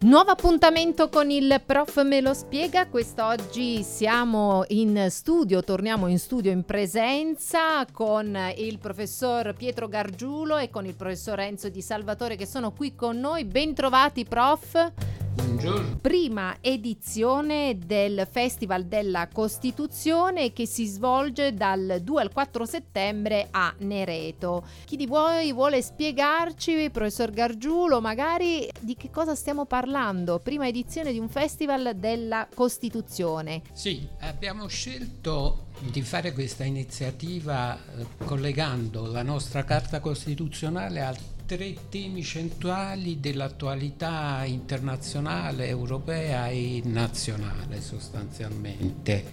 Nuovo 0.00 0.30
appuntamento 0.30 1.08
con 1.08 1.28
il 1.28 1.60
prof 1.66 2.04
me 2.04 2.20
lo 2.20 2.32
spiega, 2.32 2.86
quest'oggi 2.86 3.82
siamo 3.82 4.62
in 4.68 5.08
studio, 5.10 5.64
torniamo 5.64 6.06
in 6.06 6.20
studio 6.20 6.52
in 6.52 6.62
presenza 6.64 7.84
con 7.90 8.38
il 8.56 8.78
professor 8.78 9.54
Pietro 9.54 9.88
Gargiulo 9.88 10.56
e 10.56 10.70
con 10.70 10.86
il 10.86 10.94
professor 10.94 11.40
Enzo 11.40 11.68
Di 11.68 11.82
Salvatore 11.82 12.36
che 12.36 12.46
sono 12.46 12.70
qui 12.70 12.94
con 12.94 13.18
noi. 13.18 13.44
Bentrovati 13.44 14.24
prof. 14.24 14.92
Buongiorno. 15.38 15.98
Prima 16.00 16.56
edizione 16.60 17.78
del 17.78 18.26
Festival 18.28 18.86
della 18.86 19.28
Costituzione 19.28 20.52
che 20.52 20.66
si 20.66 20.84
svolge 20.86 21.54
dal 21.54 22.00
2 22.02 22.20
al 22.20 22.32
4 22.32 22.66
settembre 22.66 23.46
a 23.52 23.72
Nereto. 23.78 24.66
Chi 24.84 24.96
di 24.96 25.06
voi 25.06 25.52
vuole 25.52 25.80
spiegarci, 25.80 26.90
professor 26.90 27.30
Gargiulo, 27.30 28.00
magari 28.00 28.68
di 28.80 28.96
che 28.96 29.10
cosa 29.10 29.36
stiamo 29.36 29.64
parlando? 29.64 30.40
Prima 30.40 30.66
edizione 30.66 31.12
di 31.12 31.20
un 31.20 31.28
Festival 31.28 31.94
della 31.94 32.48
Costituzione. 32.52 33.62
Sì, 33.72 34.08
abbiamo 34.20 34.66
scelto 34.66 35.66
di 35.78 36.02
fare 36.02 36.32
questa 36.32 36.64
iniziativa 36.64 37.76
eh, 37.76 38.06
collegando 38.24 39.06
la 39.06 39.22
nostra 39.22 39.62
Carta 39.62 40.00
Costituzionale 40.00 41.00
al 41.00 41.16
tre 41.48 41.74
temi 41.88 42.22
centrali 42.22 43.20
dell'attualità 43.20 44.44
internazionale, 44.44 45.66
europea 45.66 46.48
e 46.48 46.82
nazionale 46.84 47.80
sostanzialmente. 47.80 49.32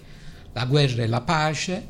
La 0.54 0.64
guerra 0.64 1.02
e 1.02 1.08
la 1.08 1.20
pace, 1.20 1.86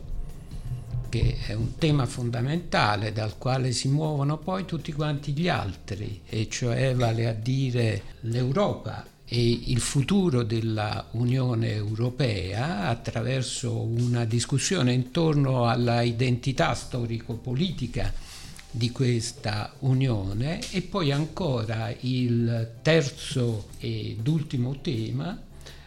che 1.08 1.36
è 1.46 1.52
un 1.52 1.76
tema 1.76 2.06
fondamentale 2.06 3.12
dal 3.12 3.38
quale 3.38 3.70
si 3.70 3.86
muovono 3.86 4.36
poi 4.36 4.64
tutti 4.64 4.92
quanti 4.92 5.30
gli 5.30 5.46
altri, 5.48 6.22
e 6.26 6.48
cioè 6.50 6.96
vale 6.96 7.28
a 7.28 7.32
dire 7.32 8.02
l'Europa 8.22 9.06
e 9.24 9.60
il 9.66 9.78
futuro 9.78 10.42
della 10.42 11.06
Unione 11.12 11.70
Europea 11.72 12.88
attraverso 12.88 13.80
una 13.80 14.24
discussione 14.24 14.92
intorno 14.92 15.68
alla 15.68 16.02
identità 16.02 16.74
storico-politica 16.74 18.25
di 18.70 18.90
questa 18.90 19.74
unione 19.80 20.60
e 20.70 20.82
poi 20.82 21.12
ancora 21.12 21.94
il 22.00 22.72
terzo 22.82 23.68
ed 23.78 24.26
ultimo 24.26 24.80
tema, 24.80 25.42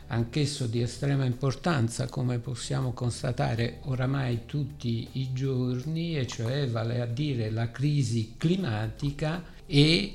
anch'esso 0.08 0.66
di 0.66 0.82
estrema 0.82 1.26
importanza 1.26 2.08
come 2.08 2.40
possiamo 2.40 2.94
constatare 2.94 3.80
oramai 3.84 4.46
tutti 4.46 5.08
i 5.14 5.34
giorni, 5.34 6.18
e 6.18 6.26
cioè 6.26 6.68
vale 6.68 7.02
a 7.02 7.06
dire 7.06 7.52
la 7.52 7.70
crisi 7.72 8.34
climatica 8.38 9.44
e 9.66 10.14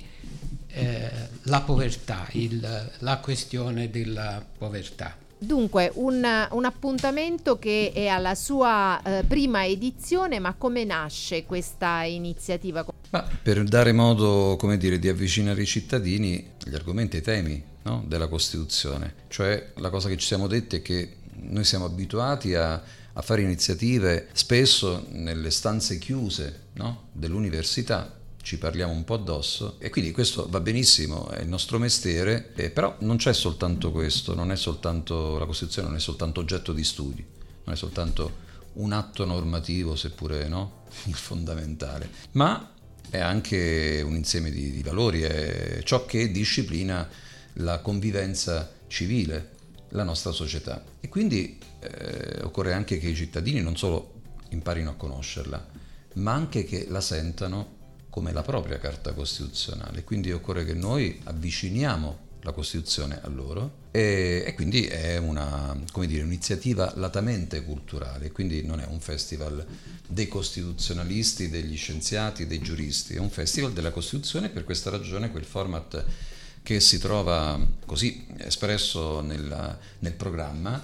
eh, 0.67 1.11
la 1.43 1.61
povertà, 1.61 2.27
il, 2.33 2.91
la 2.99 3.19
questione 3.19 3.89
della 3.91 4.45
povertà. 4.59 5.24
Dunque, 5.45 5.91
un, 5.95 6.49
un, 6.51 6.65
appuntamento 6.65 7.59
che 7.59 7.93
è 7.95 8.07
alla 8.07 8.35
sua 8.35 9.01
eh, 9.03 9.25
prima 9.25 9.67
edizione, 9.67 10.39
ma 10.39 10.55
come 10.55 10.85
nasce 10.85 11.45
questa 11.45 12.03
iniziativa? 12.05 12.85
Ma 13.11 13.29
per 13.43 13.63
dare 13.65 13.93
modo, 13.93 14.59
dire, 14.79 14.99
di 14.99 15.09
avvicinare 15.09 15.63
i 15.63 15.67
cittadini 15.67 16.53
agli 16.67 16.75
argomenti 16.75 17.17
e 17.17 17.19
ai 17.19 17.25
temi 17.25 17.63
no? 17.83 18.03
della 18.07 18.27
Costituzione. 18.27 19.15
Cioè, 19.29 19.73
la 19.77 19.91
cosa 19.91 20.09
che 20.09 20.17
ci 20.17 20.27
siamo 20.27 20.47
detti 20.47 20.77
è 20.77 20.83
che 20.83 21.17
noi 21.37 21.65
siamo 21.65 21.85
abituati 21.85 22.55
a, 22.55 22.83
a 23.13 23.23
fare 23.23 23.43
iniziative 23.43 24.29
spesso 24.33 25.07
nelle 25.11 25.51
stanze 25.51 25.99
chiuse 25.99 26.69
no? 26.75 27.09
dell'università, 27.13 28.13
ci 28.45 28.59
parliamo 28.59 28.93
un 28.93 29.05
po' 29.05 29.15
addosso 29.15 29.77
e 29.79 29.89
quindi 29.89 30.13
questo 30.13 30.47
va 30.51 30.61
benissimo, 30.61 31.31
è 31.31 31.41
il 31.41 31.49
nostro 31.49 31.79
mestiere, 31.79 32.53
eh, 32.57 32.69
però 32.69 32.95
non 33.01 33.17
c'è 33.17 33.33
soltanto 33.33 33.91
questo, 33.91 34.35
non 34.35 34.53
è 34.53 34.57
soltanto 34.57 35.39
la 35.39 35.47
Costituzione, 35.47 35.89
non 35.89 35.97
è 35.97 36.01
soltanto 36.01 36.41
oggetto 36.41 36.75
di 36.75 36.85
studi, 36.85 37.25
non 37.65 37.75
è 37.75 37.77
soltanto 37.77 38.43
un 38.75 38.93
atto 38.93 39.25
normativo, 39.25 39.97
seppure 39.97 40.47
no, 40.47 40.83
il 41.09 41.15
fondamentale, 41.15 42.11
ma 42.33 42.71
è 43.09 43.19
anche 43.19 44.03
un 44.05 44.15
insieme 44.15 44.51
di, 44.51 44.73
di 44.73 44.83
valori, 44.83 45.23
è 45.23 45.81
ciò 45.83 46.05
che 46.05 46.31
disciplina 46.31 47.09
la 47.55 47.79
convivenza 47.79 48.71
civile, 48.89 49.53
la 49.91 50.03
nostra 50.03 50.33
società. 50.33 50.85
E 51.01 51.09
quindi 51.09 51.59
eh, 51.81 52.43
occorre 52.43 52.75
anche 52.75 52.99
che 52.99 53.09
i 53.09 53.15
cittadini 53.15 53.63
non 53.63 53.79
solo 53.79 54.21
imparino 54.51 54.91
a 54.91 54.95
conoscerla, 54.97 55.67
ma 56.17 56.33
anche 56.33 56.65
che 56.65 56.87
la 56.91 57.01
sentano 57.01 57.74
come 58.15 58.31
la 58.31 58.43
propria 58.43 58.79
Carta 58.79 59.13
Costituzionale. 59.13 60.05
Quindi 60.05 60.31
occorre 60.31 60.65
che 60.65 60.73
noi 60.73 61.21
avviciniamo 61.25 62.19
la 62.43 62.53
Costituzione 62.53 63.19
a 63.21 63.27
loro 63.27 63.89
e, 63.91 64.45
e 64.47 64.55
quindi 64.55 64.87
è 64.87 65.17
una, 65.17 65.77
dire, 66.07 66.23
un'iniziativa 66.23 66.93
latamente 66.95 67.65
culturale, 67.65 68.31
quindi 68.31 68.63
non 68.63 68.79
è 68.79 68.87
un 68.87 69.01
festival 69.01 69.67
dei 70.07 70.29
costituzionalisti, 70.29 71.51
degli 71.51 71.77
scienziati, 71.77 72.47
dei 72.47 72.61
giuristi, 72.61 73.15
è 73.15 73.19
un 73.19 73.31
festival 73.31 73.73
della 73.73 73.91
Costituzione 73.91 74.47
e 74.47 74.51
per 74.51 74.63
questa 74.63 74.91
ragione 74.91 75.33
quel 75.33 75.45
format 75.45 76.05
che 76.63 76.79
si 76.79 76.99
trova 76.99 77.59
così 77.85 78.29
espresso 78.37 79.23
nella, 79.23 79.77
nel 79.99 80.13
programma 80.13 80.81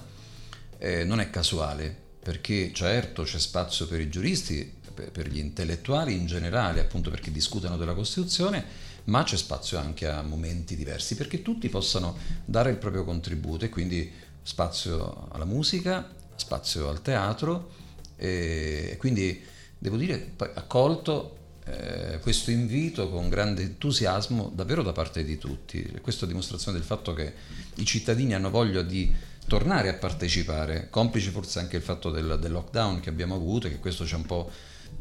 eh, 0.78 1.04
non 1.04 1.20
è 1.20 1.30
casuale, 1.30 1.96
perché 2.20 2.72
certo 2.74 3.22
c'è 3.22 3.38
spazio 3.38 3.86
per 3.86 4.00
i 4.00 4.08
giuristi, 4.08 4.78
per 4.92 5.28
gli 5.28 5.38
intellettuali 5.38 6.14
in 6.14 6.26
generale, 6.26 6.80
appunto 6.80 7.10
perché 7.10 7.30
discutono 7.30 7.76
della 7.76 7.94
Costituzione, 7.94 8.64
ma 9.04 9.22
c'è 9.22 9.36
spazio 9.36 9.78
anche 9.78 10.06
a 10.08 10.22
momenti 10.22 10.76
diversi 10.76 11.14
perché 11.14 11.42
tutti 11.42 11.68
possano 11.68 12.16
dare 12.44 12.70
il 12.70 12.76
proprio 12.76 13.04
contributo 13.04 13.64
e 13.64 13.68
quindi 13.68 14.10
spazio 14.42 15.28
alla 15.32 15.44
musica, 15.44 16.08
spazio 16.36 16.88
al 16.88 17.02
teatro 17.02 17.70
e 18.16 18.96
quindi 18.98 19.42
devo 19.78 19.96
dire 19.96 20.34
accolto 20.36 21.36
eh, 21.64 22.18
questo 22.20 22.50
invito 22.50 23.08
con 23.08 23.28
grande 23.28 23.62
entusiasmo 23.62 24.50
davvero 24.54 24.82
da 24.82 24.92
parte 24.92 25.24
di 25.24 25.38
tutti. 25.38 25.82
Questo 26.00 26.24
è 26.24 26.28
dimostrazione 26.28 26.76
del 26.76 26.86
fatto 26.86 27.14
che 27.14 27.32
i 27.76 27.84
cittadini 27.84 28.34
hanno 28.34 28.50
voglia 28.50 28.82
di 28.82 29.12
tornare 29.46 29.88
a 29.88 29.94
partecipare, 29.94 30.88
complice 30.90 31.30
forse 31.30 31.58
anche 31.58 31.76
il 31.76 31.82
fatto 31.82 32.10
del, 32.10 32.38
del 32.40 32.52
lockdown 32.52 33.00
che 33.00 33.08
abbiamo 33.08 33.34
avuto, 33.34 33.68
che 33.68 33.78
questo 33.78 34.06
ci 34.06 34.14
ha 34.14 34.18
un 34.18 34.26
po' 34.26 34.50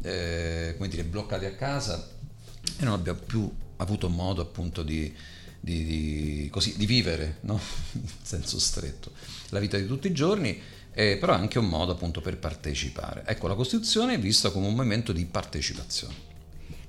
eh, 0.02 0.74
come 0.76 0.88
dire, 0.88 1.04
bloccati 1.04 1.44
a 1.44 1.54
casa 1.54 2.08
e 2.78 2.84
non 2.84 2.94
abbiamo 2.94 3.20
più 3.20 3.50
avuto 3.76 4.08
modo 4.08 4.42
appunto 4.42 4.82
di, 4.82 5.12
di, 5.58 5.84
di, 5.84 6.48
così, 6.50 6.76
di 6.76 6.86
vivere 6.86 7.38
no? 7.42 7.58
in 7.92 8.08
senso 8.22 8.58
stretto 8.58 9.12
la 9.50 9.58
vita 9.58 9.76
di 9.76 9.86
tutti 9.86 10.06
i 10.06 10.12
giorni, 10.12 10.60
eh, 10.92 11.16
però 11.18 11.32
anche 11.32 11.58
un 11.58 11.66
modo 11.66 11.92
appunto 11.92 12.20
per 12.20 12.38
partecipare. 12.38 13.24
Ecco, 13.26 13.48
la 13.48 13.54
Costituzione 13.54 14.14
è 14.14 14.18
vista 14.18 14.50
come 14.50 14.66
un 14.66 14.74
momento 14.74 15.12
di 15.12 15.24
partecipazione 15.24 16.29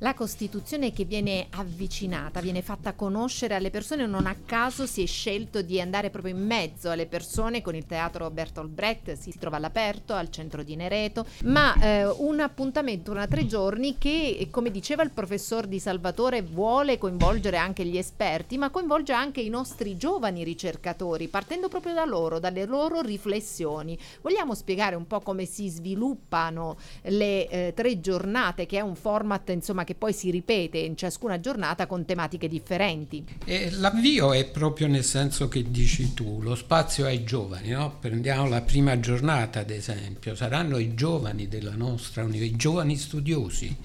la 0.02 0.14
Costituzione 0.16 0.92
che 0.92 1.06
viene 1.06 1.48
avvicinata, 1.52 2.42
viene 2.42 2.64
fatta 2.64 2.94
conoscere 2.94 3.54
alle 3.54 3.70
persone, 3.70 4.08
non 4.08 4.26
a 4.26 4.36
caso 4.46 4.88
si 4.88 5.04
è 5.04 5.06
scelto 5.06 5.62
di 5.62 5.80
andare 5.80 6.10
proprio 6.10 6.36
in 6.36 6.44
mezzo 6.44 6.90
alle 6.90 7.06
persone 7.06 7.62
con 7.62 7.76
il 7.76 7.86
teatro 7.86 8.30
Bertolt 8.32 8.70
Brecht, 8.70 9.14
si 9.14 9.32
trova 9.38 9.58
all'aperto 9.58 10.14
al 10.14 10.32
centro 10.32 10.64
di 10.64 10.76
Nereto, 10.76 11.26
ma 11.44 11.76
eh, 11.80 12.08
un 12.08 12.40
appuntamento 12.40 13.14
da 13.14 13.28
tre 13.28 13.46
giorni 13.46 14.00
che, 14.00 14.48
come 14.50 14.72
diceva 14.72 15.04
il 15.04 15.12
professor 15.12 15.68
Di 15.68 15.80
Salvatore, 15.80 16.42
vuole 16.42 16.98
coinvolgere 16.98 17.58
anche 17.58 17.86
gli 17.86 17.98
esperti, 17.98 18.58
ma 18.58 18.72
coinvolge 18.72 19.14
anche 19.14 19.42
i 19.42 19.50
nostri 19.50 19.98
giovani 19.98 20.44
ricercatori, 20.44 21.28
partendo 21.28 21.68
proprio 21.68 21.94
da 21.94 22.06
loro, 22.06 22.40
dalle 22.40 22.66
loro 22.66 23.02
riflessioni. 23.02 23.96
Vogliamo 24.22 24.56
spiegare 24.56 24.96
un 24.96 25.06
po' 25.06 25.20
come 25.20 25.46
si 25.46 25.70
sviluppano 25.70 26.78
le 27.04 27.48
eh, 27.48 27.74
tre 27.76 28.00
giornate, 28.00 28.66
che 28.66 28.80
è 28.80 28.82
un 28.82 28.96
format 28.96 29.48
insomma 29.50 29.84
che 29.84 29.90
che 29.92 29.96
poi 29.96 30.14
si 30.14 30.32
ripete 30.32 30.78
in 30.78 30.96
ciascuna 30.96 31.42
giornata 31.42 31.86
con 31.86 32.06
tematiche 32.06 32.48
differenti. 32.48 33.26
E 33.44 33.72
l'avvio 33.72 34.32
è 34.32 34.46
proprio 34.46 34.88
nel 34.88 35.04
senso 35.04 35.50
che 35.50 35.70
dici 35.70 36.14
tu, 36.14 36.42
lo 36.42 36.56
spazio 36.56 37.06
ai 37.06 37.26
giovani, 37.26 37.72
no? 37.72 37.98
prendiamo 38.00 38.48
la 38.48 38.62
prima 38.62 39.00
giornata 39.02 39.60
ad 39.60 39.70
esempio, 39.70 40.34
saranno 40.34 40.78
i 40.78 40.94
giovani 40.94 41.50
della 41.50 41.76
nostra 41.76 42.24
università, 42.24 42.56
i 42.56 42.58
giovani 42.58 42.96
studiosi 42.96 43.76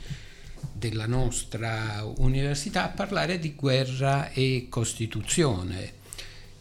della 0.72 1.06
nostra 1.06 2.06
università 2.18 2.84
a 2.84 2.94
parlare 2.94 3.38
di 3.40 3.54
guerra 3.54 4.30
e 4.30 4.66
Costituzione 4.68 5.95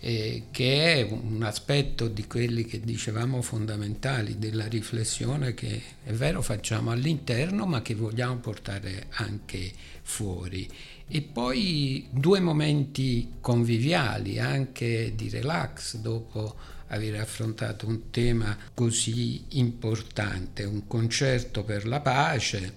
eh, 0.05 0.43
che 0.51 0.93
è 0.93 1.01
un 1.01 1.41
aspetto 1.41 2.07
di 2.07 2.27
quelli 2.27 2.63
che 2.63 2.79
dicevamo 2.79 3.41
fondamentali 3.41 4.37
della 4.37 4.67
riflessione 4.67 5.55
che 5.55 5.81
è 6.03 6.11
vero 6.11 6.43
facciamo 6.43 6.91
all'interno 6.91 7.65
ma 7.65 7.81
che 7.81 7.95
vogliamo 7.95 8.35
portare 8.35 9.07
anche 9.13 9.71
fuori. 10.03 10.69
E 11.07 11.21
poi 11.23 12.05
due 12.11 12.39
momenti 12.39 13.31
conviviali, 13.41 14.37
anche 14.37 15.13
di 15.15 15.27
relax 15.27 15.95
dopo 15.95 16.55
aver 16.89 17.19
affrontato 17.19 17.87
un 17.87 18.11
tema 18.11 18.55
così 18.75 19.43
importante, 19.57 20.65
un 20.65 20.85
concerto 20.85 21.63
per 21.63 21.87
la 21.87 22.01
pace 22.01 22.73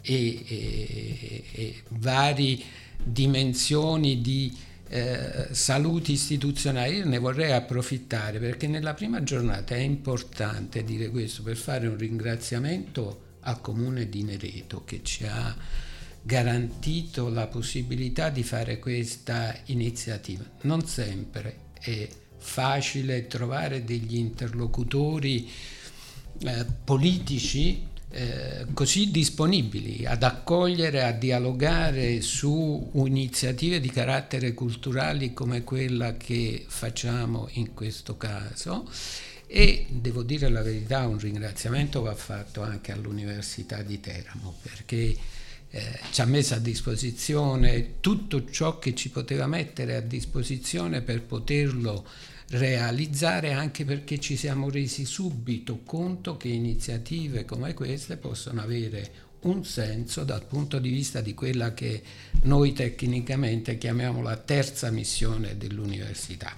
e, 0.00 0.44
e, 0.46 1.44
e 1.50 1.82
varie 1.88 2.56
dimensioni 3.02 4.20
di 4.20 4.66
eh, 4.88 5.48
saluti 5.50 6.12
istituzionali, 6.12 6.96
io 6.96 7.06
ne 7.06 7.18
vorrei 7.18 7.52
approfittare 7.52 8.38
perché 8.38 8.66
nella 8.66 8.94
prima 8.94 9.22
giornata 9.22 9.74
è 9.74 9.80
importante 9.80 10.82
dire 10.84 11.10
questo 11.10 11.42
per 11.42 11.56
fare 11.56 11.86
un 11.86 11.96
ringraziamento 11.96 13.26
al 13.40 13.60
comune 13.60 14.08
di 14.08 14.22
Nereto 14.22 14.84
che 14.84 15.02
ci 15.02 15.24
ha 15.26 15.54
garantito 16.22 17.28
la 17.28 17.46
possibilità 17.46 18.28
di 18.30 18.42
fare 18.42 18.78
questa 18.78 19.54
iniziativa. 19.66 20.44
Non 20.62 20.86
sempre 20.86 21.66
è 21.80 22.08
facile 22.38 23.26
trovare 23.26 23.84
degli 23.84 24.16
interlocutori 24.16 25.50
eh, 26.40 26.66
politici 26.84 27.86
eh, 28.10 28.66
così 28.72 29.10
disponibili 29.10 30.06
ad 30.06 30.22
accogliere, 30.22 31.04
a 31.04 31.12
dialogare 31.12 32.20
su 32.22 32.90
iniziative 32.94 33.80
di 33.80 33.90
carattere 33.90 34.54
culturale 34.54 35.34
come 35.34 35.62
quella 35.62 36.16
che 36.16 36.64
facciamo 36.66 37.48
in 37.52 37.74
questo 37.74 38.16
caso. 38.16 38.88
E 39.46 39.86
devo 39.88 40.22
dire 40.22 40.48
la 40.48 40.62
verità, 40.62 41.06
un 41.06 41.18
ringraziamento 41.18 42.02
va 42.02 42.14
fatto 42.14 42.62
anche 42.62 42.92
all'Università 42.92 43.82
di 43.82 43.98
Teramo 44.00 44.56
perché 44.60 45.16
eh, 45.70 46.00
ci 46.10 46.20
ha 46.22 46.26
messo 46.26 46.54
a 46.54 46.58
disposizione 46.58 48.00
tutto 48.00 48.48
ciò 48.50 48.78
che 48.78 48.94
ci 48.94 49.10
poteva 49.10 49.46
mettere 49.46 49.96
a 49.96 50.00
disposizione 50.00 51.02
per 51.02 51.22
poterlo 51.22 52.06
realizzare 52.50 53.52
anche 53.52 53.84
perché 53.84 54.18
ci 54.18 54.36
siamo 54.36 54.70
resi 54.70 55.04
subito 55.04 55.80
conto 55.84 56.36
che 56.36 56.48
iniziative 56.48 57.44
come 57.44 57.74
queste 57.74 58.16
possono 58.16 58.62
avere 58.62 59.26
un 59.40 59.64
senso 59.64 60.24
dal 60.24 60.44
punto 60.44 60.78
di 60.78 60.88
vista 60.88 61.20
di 61.20 61.34
quella 61.34 61.74
che 61.74 62.02
noi 62.42 62.72
tecnicamente 62.72 63.78
chiamiamo 63.78 64.22
la 64.22 64.36
terza 64.36 64.90
missione 64.90 65.56
dell'università. 65.56 66.54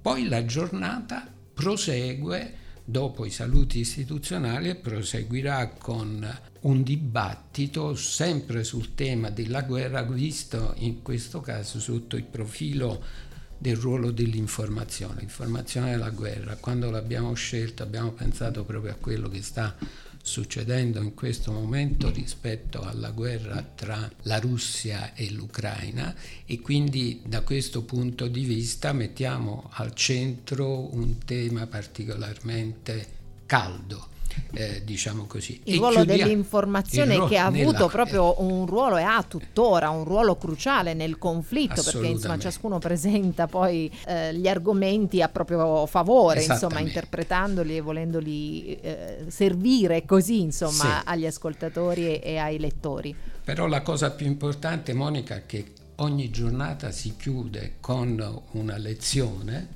Poi 0.00 0.28
la 0.28 0.44
giornata 0.44 1.26
prosegue 1.54 2.60
dopo 2.84 3.24
i 3.24 3.30
saluti 3.30 3.80
istituzionali 3.80 4.68
e 4.68 4.74
proseguirà 4.76 5.68
con 5.68 6.40
un 6.60 6.82
dibattito 6.82 7.94
sempre 7.96 8.62
sul 8.64 8.94
tema 8.94 9.30
della 9.30 9.62
guerra, 9.62 10.02
visto 10.02 10.74
in 10.78 11.02
questo 11.02 11.40
caso 11.40 11.80
sotto 11.80 12.16
il 12.16 12.24
profilo 12.24 13.30
del 13.62 13.76
ruolo 13.76 14.10
dell'informazione, 14.10 15.20
l'informazione 15.20 15.92
della 15.92 16.10
guerra. 16.10 16.56
Quando 16.56 16.90
l'abbiamo 16.90 17.32
scelto 17.34 17.84
abbiamo 17.84 18.10
pensato 18.10 18.64
proprio 18.64 18.90
a 18.90 18.96
quello 18.96 19.28
che 19.28 19.40
sta 19.40 19.76
succedendo 20.20 21.00
in 21.00 21.14
questo 21.14 21.52
momento 21.52 22.10
rispetto 22.10 22.80
alla 22.80 23.10
guerra 23.10 23.62
tra 23.62 24.10
la 24.22 24.40
Russia 24.40 25.14
e 25.14 25.30
l'Ucraina 25.30 26.12
e 26.44 26.60
quindi 26.60 27.22
da 27.24 27.42
questo 27.42 27.82
punto 27.82 28.26
di 28.26 28.44
vista 28.44 28.92
mettiamo 28.92 29.70
al 29.74 29.94
centro 29.94 30.92
un 30.94 31.18
tema 31.18 31.66
particolarmente 31.68 33.06
caldo 33.46 34.11
eh, 34.52 34.82
diciamo 34.84 35.24
così. 35.26 35.60
Il 35.64 35.74
e 35.74 35.76
ruolo 35.78 36.04
dell'informazione 36.04 37.14
ruolo 37.14 37.28
che 37.28 37.38
ha 37.38 37.46
avuto 37.46 37.72
nella... 37.72 37.88
proprio 37.88 38.40
un 38.42 38.66
ruolo 38.66 38.96
e 38.96 39.02
ha 39.02 39.24
tuttora 39.26 39.90
un 39.90 40.04
ruolo 40.04 40.36
cruciale 40.36 40.94
nel 40.94 41.18
conflitto 41.18 41.82
perché 41.82 42.06
insomma 42.06 42.38
ciascuno 42.38 42.78
presenta 42.78 43.46
poi 43.46 43.90
eh, 44.06 44.34
gli 44.34 44.48
argomenti 44.48 45.22
a 45.22 45.28
proprio 45.28 45.86
favore, 45.86 46.42
insomma 46.42 46.80
interpretandoli 46.80 47.76
e 47.76 47.80
volendoli 47.80 48.74
eh, 48.80 49.24
servire 49.28 50.04
così 50.04 50.40
insomma 50.40 51.00
sì. 51.00 51.02
agli 51.04 51.26
ascoltatori 51.26 52.06
e, 52.06 52.20
e 52.22 52.36
ai 52.38 52.58
lettori. 52.58 53.14
Però 53.44 53.66
la 53.66 53.82
cosa 53.82 54.10
più 54.10 54.26
importante 54.26 54.92
Monica 54.92 55.34
è 55.34 55.46
che 55.46 55.72
ogni 55.96 56.30
giornata 56.30 56.90
si 56.90 57.14
chiude 57.16 57.74
con 57.80 58.42
una 58.52 58.76
lezione, 58.76 59.68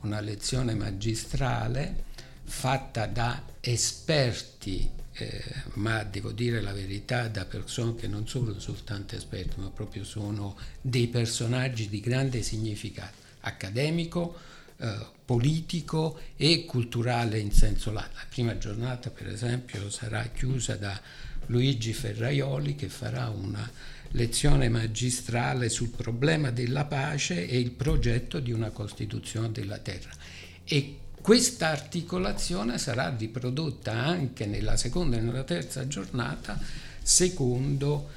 una 0.00 0.20
lezione 0.20 0.74
magistrale 0.74 2.04
fatta 2.46 3.06
da 3.06 3.42
esperti, 3.60 4.88
eh, 5.12 5.42
ma 5.74 6.02
devo 6.04 6.32
dire 6.32 6.60
la 6.60 6.72
verità, 6.72 7.28
da 7.28 7.44
persone 7.44 7.94
che 7.94 8.06
non 8.06 8.26
sono 8.26 8.58
soltanto 8.58 9.16
esperti, 9.16 9.60
ma 9.60 9.68
proprio 9.70 10.04
sono 10.04 10.56
dei 10.80 11.08
personaggi 11.08 11.88
di 11.88 12.00
grande 12.00 12.42
significato 12.42 13.24
accademico, 13.40 14.38
eh, 14.78 15.14
politico 15.24 16.20
e 16.36 16.64
culturale 16.64 17.38
in 17.38 17.50
senso 17.50 17.92
lato. 17.92 18.14
La 18.14 18.26
prima 18.28 18.56
giornata, 18.58 19.10
per 19.10 19.28
esempio, 19.28 19.90
sarà 19.90 20.22
chiusa 20.26 20.76
da 20.76 21.00
Luigi 21.46 21.92
Ferraioli 21.92 22.74
che 22.74 22.88
farà 22.88 23.28
una 23.28 23.68
lezione 24.12 24.68
magistrale 24.68 25.68
sul 25.68 25.90
problema 25.90 26.50
della 26.50 26.84
pace 26.84 27.46
e 27.48 27.58
il 27.58 27.72
progetto 27.72 28.38
di 28.38 28.52
una 28.52 28.70
Costituzione 28.70 29.50
della 29.50 29.78
Terra. 29.78 30.10
E 30.64 30.98
questa 31.26 31.70
articolazione 31.70 32.78
sarà 32.78 33.12
riprodotta 33.18 33.90
anche 33.90 34.46
nella 34.46 34.76
seconda 34.76 35.16
e 35.16 35.20
nella 35.20 35.42
terza 35.42 35.88
giornata 35.88 36.56
secondo 37.02 38.10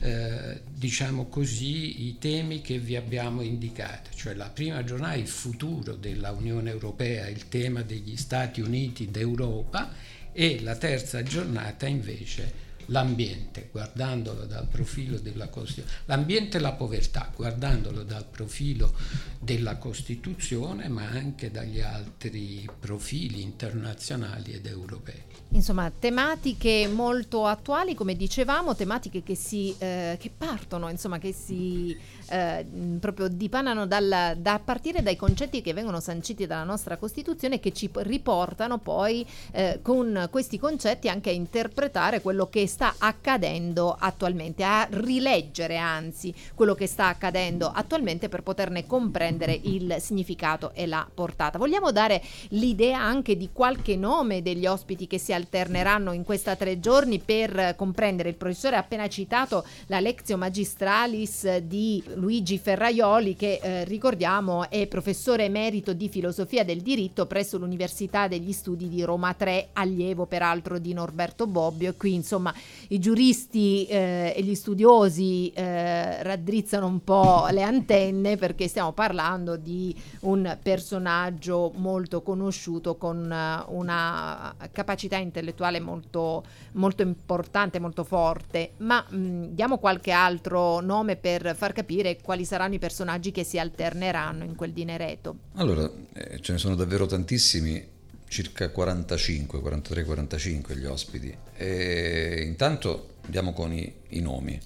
eh, 0.00 0.62
diciamo 0.74 1.26
così, 1.26 2.08
i 2.08 2.18
temi 2.18 2.62
che 2.62 2.80
vi 2.80 2.96
abbiamo 2.96 3.42
indicato, 3.42 4.10
cioè 4.16 4.34
la 4.34 4.48
prima 4.48 4.82
giornata 4.82 5.14
il 5.14 5.28
futuro 5.28 5.94
della 5.94 6.32
Unione 6.32 6.70
Europea, 6.70 7.28
il 7.28 7.48
tema 7.48 7.82
degli 7.82 8.16
Stati 8.16 8.60
Uniti 8.60 9.12
d'Europa 9.12 9.92
e 10.32 10.60
la 10.60 10.74
terza 10.74 11.22
giornata 11.22 11.86
invece 11.86 12.65
l'ambiente, 12.86 13.68
guardandolo 13.70 14.44
dal 14.44 14.66
profilo 14.66 15.18
della 15.18 15.48
Costituzione, 15.48 16.04
l'ambiente 16.06 16.56
e 16.58 16.60
la 16.60 16.72
povertà, 16.72 17.30
guardandolo 17.34 18.02
dal 18.02 18.24
profilo 18.24 18.92
della 19.40 19.76
Costituzione, 19.76 20.88
ma 20.88 21.08
anche 21.08 21.50
dagli 21.50 21.80
altri 21.80 22.68
profili 22.78 23.42
internazionali 23.42 24.52
ed 24.52 24.66
europei. 24.66 25.22
Insomma, 25.50 25.90
tematiche 25.96 26.88
molto 26.88 27.46
attuali, 27.46 27.94
come 27.94 28.16
dicevamo, 28.16 28.74
tematiche 28.74 29.22
che, 29.22 29.36
si, 29.36 29.74
eh, 29.78 30.16
che 30.20 30.30
partono, 30.36 30.88
insomma, 30.88 31.18
che 31.18 31.32
si 31.32 31.96
eh, 32.28 32.66
proprio 32.98 33.28
dipanano 33.28 33.86
dal, 33.86 34.36
da 34.38 34.60
partire 34.62 35.02
dai 35.02 35.16
concetti 35.16 35.62
che 35.62 35.72
vengono 35.72 36.00
sanciti 36.00 36.46
dalla 36.46 36.64
nostra 36.64 36.96
Costituzione 36.96 37.56
e 37.56 37.60
che 37.60 37.72
ci 37.72 37.88
riportano 37.92 38.78
poi 38.78 39.24
eh, 39.52 39.78
con 39.82 40.28
questi 40.30 40.58
concetti 40.58 41.08
anche 41.08 41.30
a 41.30 41.32
interpretare 41.32 42.20
quello 42.20 42.48
che 42.48 42.66
sta 42.76 42.96
accadendo 42.98 43.96
attualmente, 43.98 44.62
a 44.62 44.86
rileggere 44.90 45.78
anzi 45.78 46.34
quello 46.54 46.74
che 46.74 46.86
sta 46.86 47.06
accadendo 47.06 47.72
attualmente 47.74 48.28
per 48.28 48.42
poterne 48.42 48.84
comprendere 48.86 49.58
il 49.62 49.96
significato 49.98 50.72
e 50.74 50.86
la 50.86 51.08
portata. 51.12 51.56
Vogliamo 51.56 51.90
dare 51.90 52.22
l'idea 52.48 53.00
anche 53.00 53.34
di 53.38 53.48
qualche 53.50 53.96
nome 53.96 54.42
degli 54.42 54.66
ospiti 54.66 55.06
che 55.06 55.16
si 55.16 55.32
alterneranno 55.32 56.12
in 56.12 56.22
questa 56.22 56.54
tre 56.54 56.78
giorni 56.78 57.18
per 57.18 57.72
comprendere. 57.76 58.28
Il 58.28 58.34
professore 58.34 58.76
ha 58.76 58.80
appena 58.80 59.08
citato 59.08 59.64
la 59.86 59.98
Lectio 59.98 60.36
Magistralis 60.36 61.56
di 61.56 62.04
Luigi 62.16 62.58
Ferraioli 62.58 63.36
che 63.36 63.58
eh, 63.62 63.84
ricordiamo 63.84 64.68
è 64.68 64.86
professore 64.86 65.44
emerito 65.44 65.94
di 65.94 66.10
filosofia 66.10 66.62
del 66.62 66.82
diritto 66.82 67.24
presso 67.24 67.56
l'Università 67.56 68.28
degli 68.28 68.52
Studi 68.52 68.90
di 68.90 69.02
Roma 69.02 69.32
3, 69.32 69.68
allievo 69.72 70.26
peraltro 70.26 70.78
di 70.78 70.92
Norberto 70.92 71.46
Bobbio 71.46 71.88
e 71.88 71.96
qui 71.96 72.12
insomma 72.12 72.52
i 72.88 72.98
giuristi 72.98 73.86
eh, 73.86 74.32
e 74.36 74.42
gli 74.42 74.54
studiosi 74.54 75.50
eh, 75.52 76.22
raddrizzano 76.22 76.86
un 76.86 77.02
po' 77.02 77.46
le 77.50 77.62
antenne 77.62 78.36
perché 78.36 78.68
stiamo 78.68 78.92
parlando 78.92 79.56
di 79.56 79.94
un 80.20 80.56
personaggio 80.62 81.72
molto 81.76 82.22
conosciuto 82.22 82.96
con 82.96 83.30
eh, 83.30 83.64
una 83.68 84.54
capacità 84.70 85.16
intellettuale 85.16 85.80
molto, 85.80 86.44
molto 86.72 87.02
importante, 87.02 87.78
molto 87.80 88.04
forte, 88.04 88.72
ma 88.78 89.04
mh, 89.08 89.46
diamo 89.50 89.78
qualche 89.78 90.12
altro 90.12 90.80
nome 90.80 91.16
per 91.16 91.54
far 91.56 91.72
capire 91.72 92.20
quali 92.20 92.44
saranno 92.44 92.74
i 92.74 92.78
personaggi 92.78 93.32
che 93.32 93.44
si 93.44 93.58
alterneranno 93.58 94.44
in 94.44 94.54
quel 94.54 94.72
dinereto. 94.72 95.36
Allora, 95.54 95.90
eh, 96.12 96.40
ce 96.40 96.52
ne 96.52 96.58
sono 96.58 96.74
davvero 96.74 97.06
tantissimi 97.06 97.94
circa 98.28 98.70
45, 98.70 99.60
43, 99.60 100.04
45 100.04 100.76
gli 100.76 100.84
ospiti. 100.84 101.36
E 101.56 102.42
intanto 102.44 103.14
andiamo 103.22 103.52
con 103.52 103.72
i, 103.72 103.92
i, 104.08 104.20
nomi, 104.20 104.60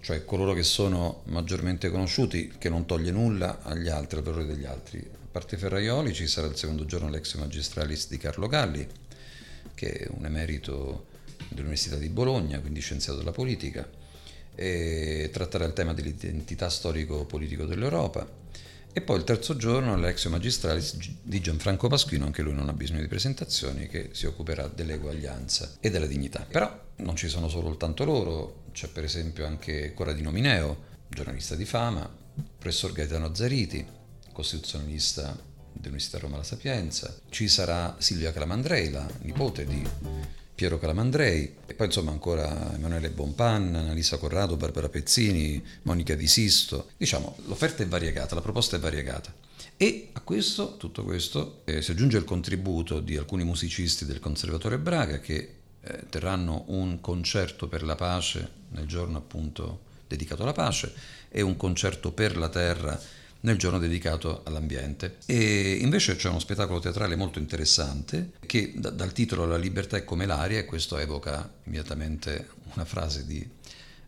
cioè 0.00 0.24
coloro 0.24 0.52
che 0.52 0.62
sono 0.62 1.22
maggiormente 1.26 1.90
conosciuti, 1.90 2.54
che 2.58 2.68
non 2.68 2.86
toglie 2.86 3.10
nulla 3.10 3.62
agli 3.62 3.88
altri, 3.88 4.18
al 4.18 4.24
valore 4.24 4.46
degli 4.46 4.64
altri. 4.64 4.98
A 4.98 5.26
parte 5.30 5.56
Ferraioli 5.56 6.14
ci 6.14 6.26
sarà 6.26 6.46
il 6.46 6.56
secondo 6.56 6.84
giorno 6.86 7.08
l'ex 7.08 7.34
magistralis 7.34 8.08
di 8.08 8.18
Carlo 8.18 8.46
Galli, 8.46 8.86
che 9.74 9.92
è 9.92 10.08
un 10.10 10.24
emerito 10.24 11.06
dell'Università 11.48 11.96
di 11.96 12.08
Bologna, 12.08 12.60
quindi 12.60 12.80
scienziato 12.80 13.18
della 13.18 13.32
politica, 13.32 13.88
e 14.54 15.30
tratterà 15.32 15.64
il 15.64 15.72
tema 15.72 15.92
dell'identità 15.92 16.70
storico-politico 16.70 17.64
dell'Europa 17.64 18.42
e 18.96 19.00
poi 19.00 19.18
il 19.18 19.24
terzo 19.24 19.56
giorno 19.56 19.96
l'ex 19.96 20.24
magistralis 20.28 20.96
di 21.20 21.40
Gianfranco 21.40 21.88
Pasquino, 21.88 22.26
anche 22.26 22.42
lui 22.42 22.54
non 22.54 22.68
ha 22.68 22.72
bisogno 22.72 23.00
di 23.00 23.08
presentazioni, 23.08 23.88
che 23.88 24.10
si 24.12 24.24
occuperà 24.26 24.68
dell'eguaglianza 24.68 25.78
e 25.80 25.90
della 25.90 26.06
dignità. 26.06 26.46
Però 26.48 26.80
non 26.98 27.16
ci 27.16 27.28
sono 27.28 27.48
soltanto 27.48 28.04
loro, 28.04 28.66
c'è 28.70 28.86
per 28.86 29.02
esempio 29.02 29.46
anche 29.46 29.92
Corradino 29.94 30.30
Mineo, 30.30 30.92
giornalista 31.08 31.56
di 31.56 31.64
fama, 31.64 32.08
professor 32.56 32.92
Gaetano 32.92 33.34
Zariti, 33.34 33.84
costituzionalista 34.32 35.36
dell'Università 35.72 36.18
Roma 36.18 36.36
La 36.36 36.44
Sapienza, 36.44 37.12
ci 37.30 37.48
sarà 37.48 37.96
Silvia 37.98 38.32
Calamandrei, 38.32 38.92
la 38.92 39.08
nipote 39.22 39.64
di 39.64 39.84
Piero 40.54 40.78
Calamandrei, 40.78 41.56
e 41.66 41.74
poi 41.74 41.86
insomma 41.86 42.12
ancora 42.12 42.74
Emanuele 42.74 43.10
Bonpanna, 43.10 43.80
Annalisa 43.80 44.18
Corrado, 44.18 44.56
Barbara 44.56 44.88
Pezzini, 44.88 45.62
Monica 45.82 46.14
Di 46.14 46.28
Sisto. 46.28 46.90
Diciamo, 46.96 47.36
l'offerta 47.46 47.82
è 47.82 47.86
variegata, 47.86 48.36
la 48.36 48.40
proposta 48.40 48.76
è 48.76 48.78
variegata. 48.78 49.34
E 49.76 50.10
a 50.12 50.20
questo, 50.20 50.76
tutto 50.76 51.02
questo, 51.02 51.62
eh, 51.64 51.82
si 51.82 51.90
aggiunge 51.90 52.18
il 52.18 52.24
contributo 52.24 53.00
di 53.00 53.16
alcuni 53.16 53.42
musicisti 53.42 54.04
del 54.04 54.20
Conservatore 54.20 54.78
Braga 54.78 55.18
che 55.18 55.54
eh, 55.80 56.04
terranno 56.08 56.64
un 56.68 57.00
concerto 57.00 57.66
per 57.66 57.82
la 57.82 57.96
pace 57.96 58.48
nel 58.68 58.86
giorno 58.86 59.18
appunto 59.18 59.80
dedicato 60.06 60.42
alla 60.42 60.52
pace 60.52 60.92
e 61.28 61.42
un 61.42 61.56
concerto 61.56 62.12
per 62.12 62.36
la 62.36 62.48
terra 62.48 63.00
nel 63.44 63.56
giorno 63.56 63.78
dedicato 63.78 64.42
all'ambiente. 64.44 65.18
E 65.26 65.78
invece 65.80 66.16
c'è 66.16 66.28
uno 66.28 66.38
spettacolo 66.38 66.80
teatrale 66.80 67.16
molto 67.16 67.38
interessante 67.38 68.32
che 68.46 68.72
da, 68.76 68.90
dal 68.90 69.12
titolo 69.12 69.46
La 69.46 69.56
libertà 69.56 69.96
è 69.96 70.04
come 70.04 70.26
l'aria, 70.26 70.58
e 70.58 70.64
questo 70.64 70.98
evoca 70.98 71.50
immediatamente 71.64 72.48
una 72.74 72.84
frase 72.84 73.24
di 73.26 73.48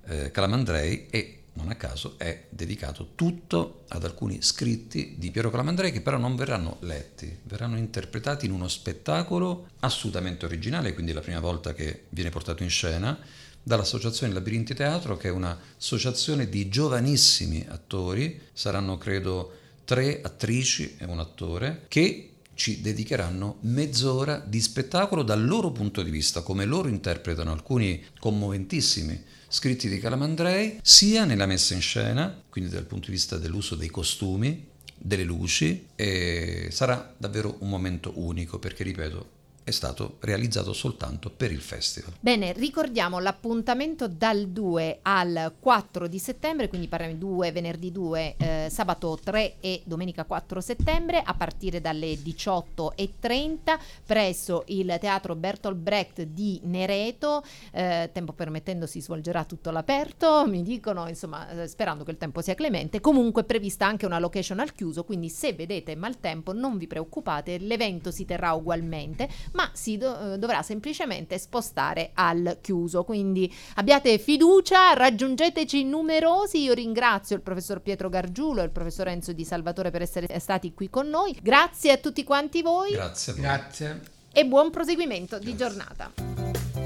eh, 0.06 0.30
Calamandrei, 0.30 1.06
e 1.10 1.40
non 1.56 1.70
a 1.70 1.74
caso 1.74 2.14
è 2.18 2.44
dedicato 2.50 3.12
tutto 3.14 3.84
ad 3.88 4.04
alcuni 4.04 4.42
scritti 4.42 5.14
di 5.16 5.30
Piero 5.30 5.50
Calamandrei 5.50 5.90
che 5.90 6.02
però 6.02 6.18
non 6.18 6.36
verranno 6.36 6.76
letti, 6.80 7.34
verranno 7.44 7.78
interpretati 7.78 8.44
in 8.44 8.52
uno 8.52 8.68
spettacolo 8.68 9.68
assolutamente 9.80 10.44
originale, 10.44 10.92
quindi 10.92 11.12
la 11.12 11.20
prima 11.20 11.40
volta 11.40 11.72
che 11.72 12.04
viene 12.10 12.30
portato 12.30 12.62
in 12.62 12.68
scena 12.68 13.18
dall'Associazione 13.66 14.32
Labirinti 14.32 14.74
Teatro, 14.74 15.16
che 15.16 15.26
è 15.26 15.32
un'associazione 15.32 16.48
di 16.48 16.68
giovanissimi 16.68 17.66
attori, 17.68 18.40
saranno 18.52 18.96
credo 18.96 19.54
tre 19.84 20.20
attrici 20.22 20.94
e 20.96 21.04
un 21.04 21.18
attore, 21.18 21.86
che 21.88 22.30
ci 22.54 22.80
dedicheranno 22.80 23.56
mezz'ora 23.62 24.38
di 24.38 24.60
spettacolo 24.60 25.24
dal 25.24 25.44
loro 25.44 25.72
punto 25.72 26.02
di 26.02 26.10
vista, 26.10 26.42
come 26.42 26.64
loro 26.64 26.86
interpretano 26.86 27.50
alcuni 27.50 28.00
commoventissimi 28.20 29.20
scritti 29.48 29.88
di 29.88 29.98
Calamandrei, 29.98 30.78
sia 30.80 31.24
nella 31.24 31.46
messa 31.46 31.74
in 31.74 31.80
scena, 31.80 32.40
quindi 32.48 32.70
dal 32.70 32.84
punto 32.84 33.06
di 33.06 33.14
vista 33.14 33.36
dell'uso 33.36 33.74
dei 33.74 33.88
costumi, 33.88 34.64
delle 34.96 35.24
luci, 35.24 35.88
e 35.96 36.68
sarà 36.70 37.14
davvero 37.18 37.56
un 37.58 37.68
momento 37.68 38.12
unico 38.14 38.60
perché, 38.60 38.84
ripeto, 38.84 39.34
è 39.66 39.72
stato 39.72 40.18
realizzato 40.20 40.72
soltanto 40.72 41.28
per 41.28 41.50
il 41.50 41.60
festival. 41.60 42.12
Bene, 42.20 42.52
ricordiamo 42.52 43.18
l'appuntamento 43.18 44.06
dal 44.06 44.46
2 44.46 45.00
al 45.02 45.54
4 45.58 46.06
di 46.06 46.20
settembre, 46.20 46.68
quindi 46.68 46.86
parliamo 46.86 47.14
di 47.14 47.18
2, 47.18 47.50
venerdì 47.50 47.90
2, 47.90 48.36
eh, 48.36 48.68
sabato 48.70 49.18
3 49.20 49.56
e 49.58 49.82
domenica 49.84 50.22
4 50.22 50.60
settembre 50.60 51.20
a 51.20 51.34
partire 51.34 51.80
dalle 51.80 52.14
18.30 52.14 53.76
presso 54.06 54.62
il 54.68 54.96
teatro 55.00 55.34
Bertolt 55.34 55.76
Brecht 55.76 56.22
di 56.22 56.60
Nereto, 56.62 57.42
eh, 57.72 58.10
tempo 58.12 58.34
permettendo 58.34 58.86
si 58.86 59.00
svolgerà 59.00 59.42
tutto 59.42 59.70
all'aperto, 59.70 60.46
mi 60.46 60.62
dicono, 60.62 61.08
insomma, 61.08 61.62
eh, 61.62 61.66
sperando 61.66 62.04
che 62.04 62.12
il 62.12 62.18
tempo 62.18 62.40
sia 62.40 62.54
clemente, 62.54 63.00
comunque 63.00 63.42
è 63.42 63.44
prevista 63.44 63.84
anche 63.84 64.06
una 64.06 64.20
location 64.20 64.60
al 64.60 64.72
chiuso, 64.72 65.02
quindi 65.02 65.28
se 65.28 65.54
vedete 65.54 65.96
maltempo 65.96 66.52
non 66.52 66.78
vi 66.78 66.86
preoccupate, 66.86 67.58
l'evento 67.58 68.12
si 68.12 68.24
terrà 68.24 68.52
ugualmente 68.52 69.28
ma 69.56 69.70
si 69.72 69.96
do- 69.96 70.34
eh, 70.34 70.38
dovrà 70.38 70.60
semplicemente 70.62 71.38
spostare 71.38 72.10
al 72.14 72.58
chiuso. 72.60 73.02
Quindi 73.04 73.52
abbiate 73.76 74.18
fiducia, 74.18 74.92
raggiungeteci 74.92 75.82
numerosi. 75.84 76.62
Io 76.62 76.74
ringrazio 76.74 77.34
il 77.34 77.42
professor 77.42 77.80
Pietro 77.80 78.10
Gargiulo 78.10 78.60
e 78.60 78.64
il 78.64 78.70
professor 78.70 79.08
Enzo 79.08 79.32
Di 79.32 79.44
Salvatore 79.44 79.90
per 79.90 80.02
essere 80.02 80.38
stati 80.38 80.74
qui 80.74 80.90
con 80.90 81.08
noi. 81.08 81.36
Grazie 81.42 81.92
a 81.92 81.96
tutti 81.96 82.22
quanti 82.22 82.60
voi. 82.60 82.92
Grazie 82.92 83.32
a 83.32 83.34
voi. 83.34 83.44
Grazie. 83.44 84.00
E 84.30 84.44
buon 84.44 84.70
proseguimento 84.70 85.38
Grazie. 85.38 85.50
di 85.50 85.56
giornata. 85.56 86.85